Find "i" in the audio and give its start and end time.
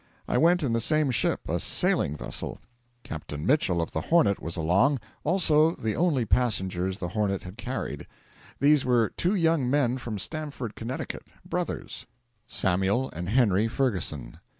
0.27-0.35